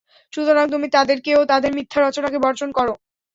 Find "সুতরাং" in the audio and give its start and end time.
0.33-0.65